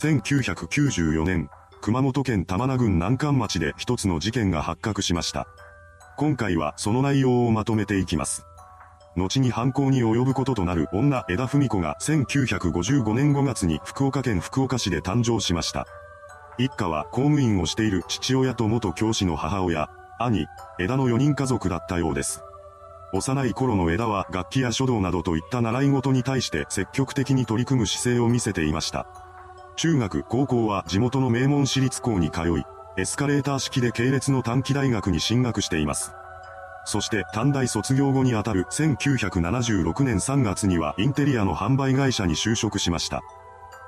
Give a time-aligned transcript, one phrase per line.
[0.00, 1.50] 1994年、
[1.82, 5.46] 熊本県玉名郡南関町で一つの事件が発覚しました。
[6.16, 8.46] 今回はその内容をまとめていきます。
[9.14, 15.86] 後に犯行に及ぶこととなる女枝文子が1955年5月に福岡県福岡市で誕生しました。
[16.56, 20.46] 一家は公務員をしている父親と元教師の母親、兄、
[20.78, 22.42] 枝の4人家族だったようです。
[23.12, 29.29] 幼い頃の枝は楽器や書道などといった習い事に対して積極的に取り組む姿勢を見せていました。
[29.80, 32.64] 中学、高校は地元の名門私立校に通い、
[32.98, 36.12] エスカレーター式で系列の短期大学に進学しています。
[36.84, 43.22] そして短大卒業後にあたる1976年3月にはインテリアの販売会社に就職しました。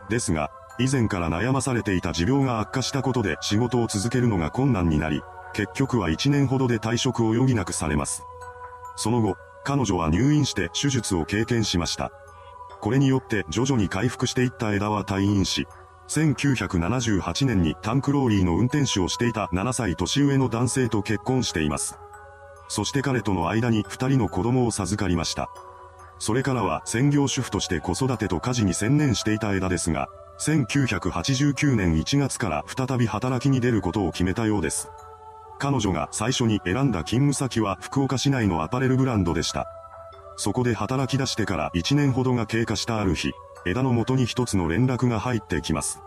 [0.08, 5.20] ですが、以前から悩まされていた持病が悪化したことで仕事を続けるのが困難になり、
[5.52, 8.22] 結局は1年ほどで退職を余儀なくされます。
[8.96, 12.10] その後、彼女は入院して手術を経験しました。
[12.80, 15.68] これによって徐々に回復していった枝は退院し、
[16.12, 21.98] 1978年にタンクローリーの運転手をしていた7歳年上の男性と結婚しています。
[22.68, 25.48] そして彼との間に2人の子供を授かりました。
[26.18, 34.90] それからは専業主婦として子育てと家事に専念していた枝ですが、1989年1月から再び働きに出ることを決めたようです。
[35.58, 39.66] 彼女が最初に選んだ勤務先は福岡市内のアパレルブランドでした。
[40.36, 43.32] そこで働き出してから1年ほどが経過したある日、
[43.64, 46.00] 枝の元に一つの連絡が入ってきます。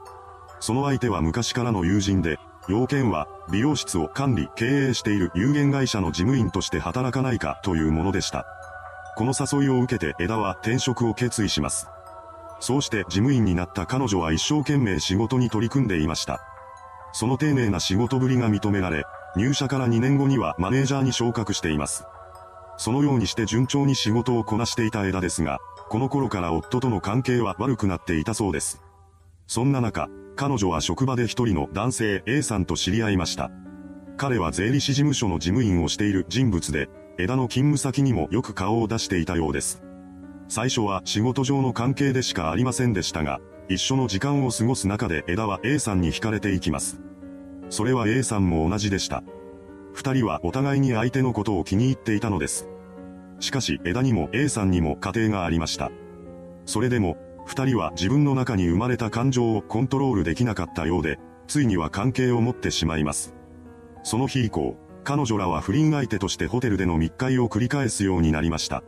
[0.65, 8.47] その相手は昔からの友人で、要件は美容室を管理、経営している有限会社の事務員として働かないかというものでした。
[9.15, 11.87] この誘いを受けて枝は転職を決意します。
[12.61, 16.41] そうして事務員になった彼女は一生懸命仕事に取り組んでいました。
[17.13, 19.03] その丁寧な仕事ぶりが認められ、
[19.35, 22.05] 入社から2年後にはマネージャーに昇格しています。
[22.77, 28.81] そのようにして順調に仕事をこなしていた枝ですが、この頃から夫との関係は悪くなっていたそうです。
[29.47, 33.51] そんな中、彼女は職場で一人の男性 A さんと知り合いました。
[34.17, 39.83] 彼は税理士事務所の事務員をしている人物で、枝の勤務先にもよく顔を出していたようです。
[40.47, 46.99] 最初は仕事上の関係でしかありませんでしたが、一緒の時間を過ごす中で枝は A さんに惹かれていきます。
[47.69, 49.23] それは A さんも同じでした。
[49.93, 52.67] 二人はお互いに相手のことを気に入っていたのです。
[53.39, 55.91] しかし枝にも A さんにも家庭がありました。
[56.65, 63.35] それでも、二人は自分の中に生まれた感情をコントロールできなかったようで、ついには関係を持ってしまいます。
[64.03, 68.83] その日以降、彼女らは不倫相手としてホテルでの密会を繰り返すようになりました。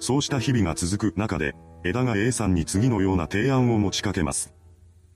[0.00, 1.54] そうした日々が続く中で、
[1.84, 4.54] 枝が A さんに次のような提案を持ちかけます。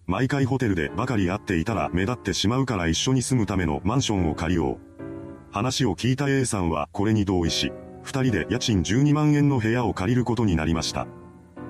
[0.06, 4.78] 毎回ホテルでばかり会っていたら目立ってしまうから一緒に住むためのマンションを借りよう。
[5.50, 7.72] 話を聞いた A さんはこれに同意し、
[8.03, 11.06] 二人で家賃12万円の部屋を借りることになりました。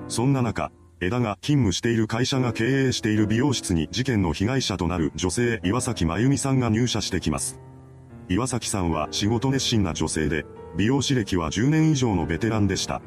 [0.07, 7.59] そんな中、枝が勤務している会社が経営している美容室に事件の被害者となる女性岩崎真由美さんが入社してきます。
[8.29, 13.01] 岩崎さんは仕事熱心な女性で、美容師歴は10年以上のベテランでした。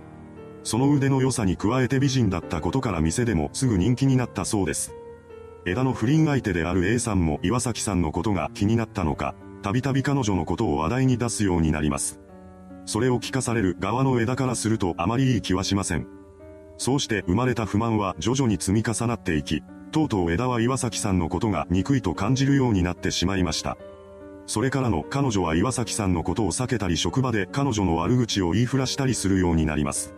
[0.62, 4.94] その腕の良さに加えて美人だったことから店でもすぐ人気になったそうです。
[5.66, 12.20] 枝の不倫相手である A さんも岩崎さんのことが気になったのか、たびたび彼女のことを話題に出すようになります。
[12.86, 16.19] それを聞かされる側の枝からするとあまりいい気はしません。
[16.80, 23.76] そうして生まれた不満は徐々に積み重なっていき、とうとう枝は岩崎さんのことが憎いと感じるようになってしまいました。
[24.46, 30.14] それからの彼女は岩崎さんのことを避けたり職場で彼女の悪口を言いふらしたりするようになります。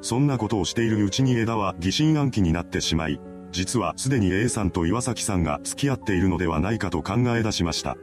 [0.00, 3.20] そんなことをしているうちに枝は疑心暗鬼になってしまい、
[3.50, 7.96] 実はすでに A さんと岩崎さんが付き合っているのではないかと考え出しました。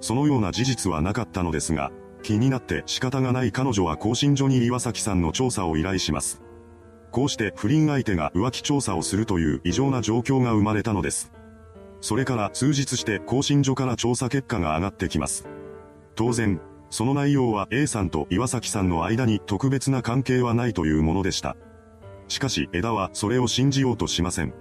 [0.00, 1.92] そのような事実はなかったのですが、
[2.24, 6.42] 気になって仕方がない彼女は更新所に岩崎さんの調査を依頼します。
[7.12, 11.30] こうして不倫相手が浮気調査をするという異常な状況が生まれたのです。
[12.00, 15.46] それから数日して更新所から調査結果が上がってきます。
[16.16, 21.56] 当然、その内容は A さんと岩崎さんの間に特別な関係はないというものでした。
[22.28, 24.54] しかし枝はそれを信じようとしません。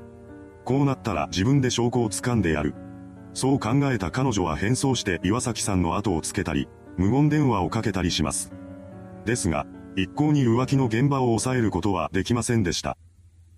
[0.65, 2.75] こうなったら自分で証拠を掴んでやる。
[3.33, 8.51] そう考えた彼女は変装して岩崎さんの後をつけたり、無言電話をかけたりします。
[9.25, 9.65] ですが、
[9.95, 12.97] 一向に浮気の現場を抑えることはできませんでした。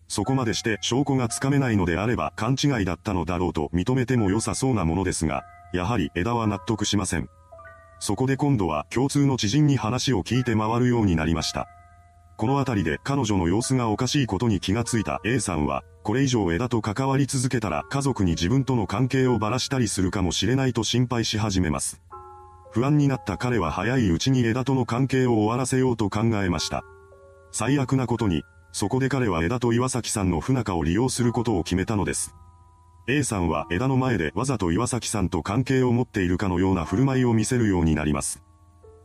[0.08, 5.44] そこまでして証拠がつかめないのであれば勘違いだったのだろうと認めても良さそうなものですが、
[5.74, 7.30] やはり枝は納得しません。
[8.00, 11.68] そこで今度は共通の知人に話を聞いて回るようになりました。
[12.36, 22.02] この辺りで彼女の様子がおかしいことに気がついた A さんは、これ以上枝と関わり続けたら家族に自分との関係をばらしたりするかもしれないと心配し始めます。
[22.74, 26.84] 不安になった彼は早いうちに枝との関係を終わらせようと考えました。
[27.52, 28.42] 最悪なことに、
[28.72, 32.34] そこで彼は枝と岩崎さんの不仲を利用することを決めたのです。
[33.08, 38.42] A さんは枝の前でわざと岩崎さんと関係を持っているかのような振る舞いを見せるようになります。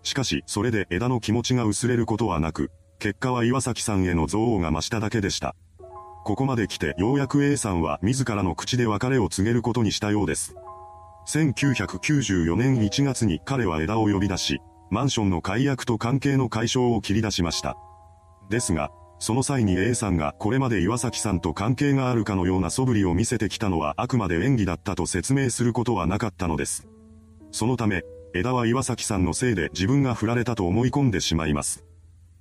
[0.02, 5.54] しかし、それで枝の気持ちが薄れることはなく、結果は岩崎さんへの憎悪が増しただけでした。
[6.24, 10.54] ここまで来てようやく A さんは自らの口で別れを告げることにしたようです。
[11.28, 17.76] 1994年1月に彼は枝を呼び出し、マンションの解約と関係の解消を切り出しました。
[18.48, 26.88] ですが、その際に A さんがこれまで岩崎さんと関係があるかのような素振りを見せてきたのはあくまで演技だったと説明することはなかったのです。
[27.52, 28.04] そのため、
[28.34, 31.84] 枝は岩崎さんのせいで自分が振られたと思い込んでしまいます。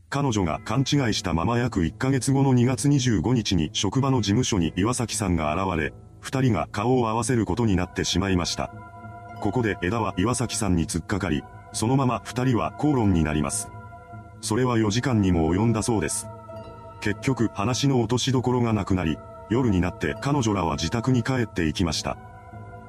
[0.10, 5.94] 彼女が勘違いしたまま約1ヶ月後の2月25日に職場の事務所に岩崎さんが現れ、
[6.28, 8.70] 二人が顔を合わせることになってしまいました。
[9.40, 11.42] ここで枝は岩崎さんに突っかかり、
[11.72, 13.70] そのまま二人は口論になります。
[14.42, 16.28] それは4時間にも及んだそうです。
[17.00, 19.18] 結局話の落としどころがなくなり、
[19.50, 22.18] 夜になって彼女らは自宅に帰っていきました。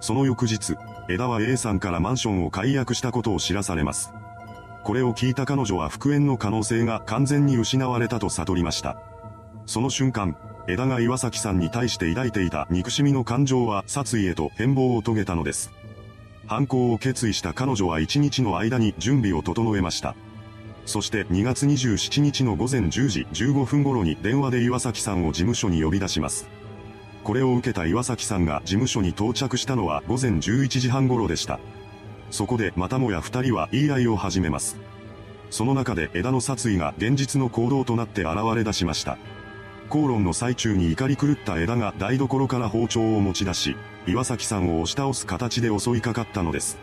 [0.00, 0.74] その翌日、
[1.08, 4.12] 枝は A さんからマンションを解約したことを知らされます。
[4.82, 9.00] これを聞いた彼女は復縁の可能性が完全に失われたと悟りました。
[9.68, 10.34] その瞬間、
[10.66, 15.70] 枝が岩崎さんに対して抱いていた憎しみの感情は殺意へと変貌を遂げたのです。
[16.46, 20.16] 犯行を決意した彼女は1日の間に準備を整えました。
[20.86, 26.48] そして2月27日の午前10時15分頃に電話で岩崎さんを事務所に呼び出します。
[27.22, 31.60] これを受けた岩崎さんが事務所に到着したのは午前11時半頃でした。
[32.30, 34.78] そこでまたもや二人は言い合いを始めます。
[35.50, 39.18] その中で枝の殺意が現実の行動となって現れ出しました。
[39.88, 43.76] 口論の最中に怒り狂った枝が台所から包丁を持ち出し、
[44.06, 46.78] 岩崎さんを押し倒す形で襲いかかったのです。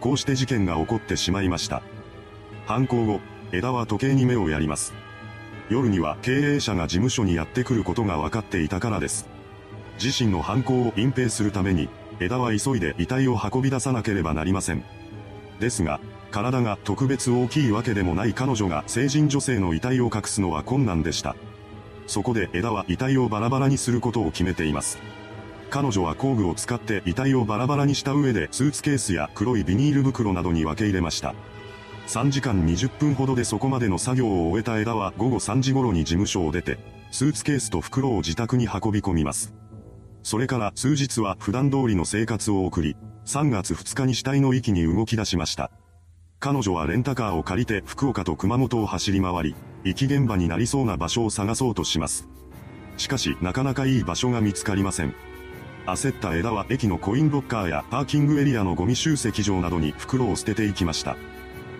[0.00, 1.82] こうして事件が起こってしまいました。
[2.66, 3.20] 犯行後、
[3.52, 4.92] 枝は時計に目をやります。
[5.68, 9.26] 夜には経営者が事務所にやってくることが分かっていたからです。
[10.02, 11.88] 自身の犯行を隠蔽するために、
[12.20, 14.84] 枝は急いで遺体を運び出さなければなりません。
[15.58, 16.00] ですが、
[16.30, 21.34] 体が特別大きいわけでもない彼女が成人女性の遺体を隠すのは困難でした。
[22.06, 24.98] そこで枝は遺体をバラバラにすることを決めています。
[25.70, 31.34] 彼女は工具を使って遺体をバラバラにした上でスーツケースや黒いビニール袋などに分け入れました。
[32.06, 36.78] 3時間20分ほどでそこまでの作業を終えた枝は午後3時頃に事務所を出て、
[37.10, 39.54] スーツケースと袋を自宅に運び込みます。
[40.22, 45.70] それから数日は普段通りの生活を送り、3月2日に死体の域に動き出しました。
[46.46, 52.28] 彼女はレンタカーを借りて福岡と熊本を走り回り、遺棄現場になりそうな場所を探そうとします。
[52.96, 55.12] しかし、なかなかいい場所が見つかりません。
[55.86, 61.16] 焦った枝は駅のコインロッカーやパーキングエリアのゴミ集積場などに袋を捨てていきました。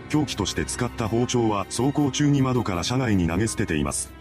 [0.08, 4.12] 凶器として使った包丁は走行中に窓から車外に投げ捨てています。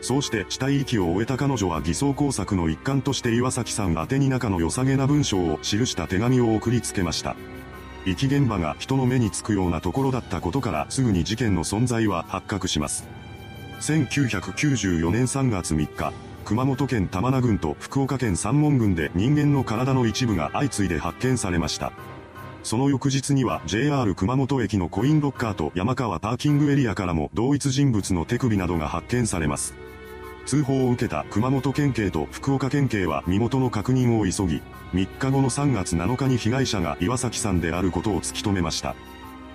[0.00, 7.36] そうして死体遺棄を終えた彼女は偽装工作の一環として岩崎さん宛てに中の良さげな文章を記した手紙を送りつけました。
[8.04, 13.06] 遺棄現場が人の目につくようなところだったことからすぐに事件の存在は発覚します。
[13.80, 16.12] 1994年3月3日、
[16.44, 21.92] 熊本県玉名郡と福岡県三門郡で人間の体の一部が相次いで発見されました。
[22.64, 29.74] その翌日には JR 熊本駅のコインロッカーと山川パーキングエリアからも同一人物の手首などが発見されます。
[30.46, 34.62] 通報を受けた熊本県警と福岡県警は身元の確認を急ぎ、
[34.92, 38.94] 3日後の3月7日に被害者が岩崎さんであることを突き止めました。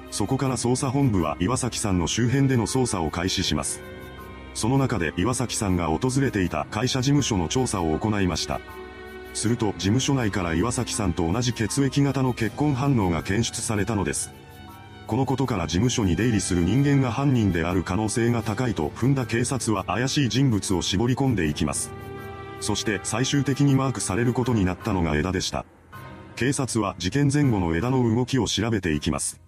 [0.09, 3.81] そこから捜査本部は岩崎さんの周辺での捜査を開始します。
[4.53, 8.59] その中で岩崎さんが訪れていた会社事務所の調査を行いました。
[9.33, 14.31] すると事務所内から岩崎さんと同じ血液型の結婚反応が検出されたのです。
[15.07, 21.91] このことから事務所に出入りする人間が犯人である可能性が高いと踏んだ警察は怪しい人物を絞り込んでいきます。
[22.59, 25.65] そして最終的にマークされることになったのが枝でした。
[26.35, 29.39] 警察は事件前後の枝の動きを調べていきます。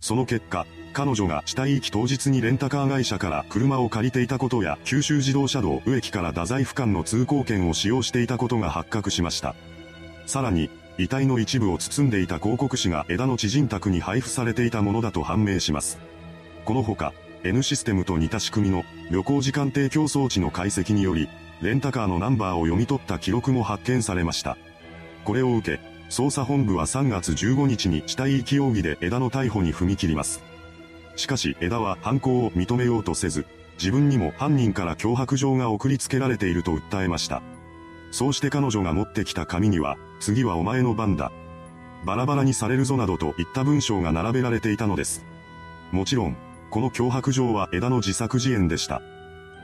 [0.00, 9.54] その結果、彼女が死体遺棄当日にレンタカー会社から車を借りていたことや九州自動車道植木から太宰府間の通行券を使用していたことが発覚しました。
[10.26, 15.98] さらに、遺体の一部を包んでいた広告紙が枝の知人宅に配布されていたものだと判明します。
[16.64, 17.14] このほか、
[17.44, 21.28] N システムと似た仕組みの旅行時間提供装置の解析により、
[21.62, 24.58] レンタカーのナンバーを読み取った記録も発見されました。
[25.24, 30.42] これを受け、捜査本部は3月15日に死体遺棄容疑で枝の逮捕に踏み切ります。
[31.14, 33.46] しかし枝は犯行を認めようとせず、
[33.78, 37.40] 自分にも犯人から脅迫状が送りつけられていると訴えました。
[38.10, 41.30] そうして彼女が持ってきた紙には、次はお前の番だ。
[42.04, 45.24] バラバラにされるぞなどといった文章が並べられていたのです。
[45.92, 46.36] もちろん、
[46.70, 49.02] この脅迫状は枝の自作自演でした。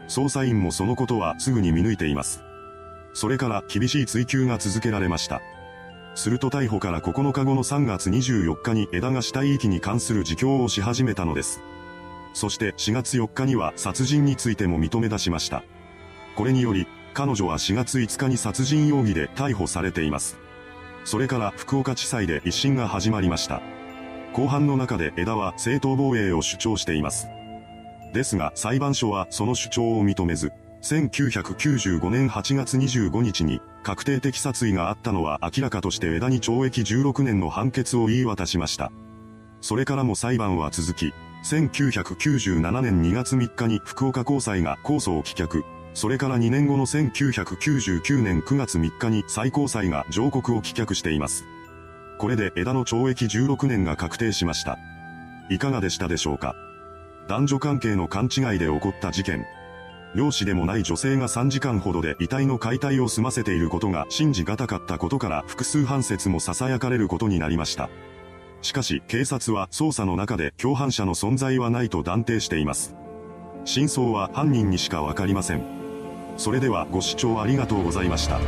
[0.09, 2.43] 捜査員もそのことはすぐに見抜いています。
[3.13, 5.41] それから厳しい追及が続けられました。
[6.15, 11.61] すると逮捕から9日後の3月24日に枝が死体遺棄に関する自供をし始めたのです。
[12.33, 15.63] そして4月4日には殺人についても認め出しました。
[16.37, 20.37] これにより、彼女は4月5日に殺人容疑で逮捕されています。
[21.05, 23.63] それから福岡地裁で一審が始まりました。
[24.33, 27.29] 後半の中で枝は正当防衛を主張しています。
[28.13, 30.53] ですが裁判所はその主張を認めず、
[30.83, 38.91] 1995年8月25日に確定的殺意があったのは明らかとして枝に懲役16年の判決を言い渡しました。
[39.61, 51.45] それからも裁判は続き、1997年2月3日に福岡高裁が控訴を棄却、それから2年後の1999年9月3日に最高裁が上告を棄却しています。
[52.19, 54.79] これで枝の懲役16年が確定しました。
[55.51, 56.55] いかがでしたでしょうか？
[57.29, 59.47] 男女関係の勘違いで起こった事件。
[60.15, 67.89] 漁師でもない女性が3時間ほどで遺体の解体を済ませていることが信じがたかったことから複数判説も囁かれることになりました。
[68.63, 72.97] しかし警察は捜査の中で共犯者の存在はないと断定しています。
[73.65, 75.84] 真相は犯人にしかわかりません。
[76.37, 78.41] それではご視聴ありがとうございました。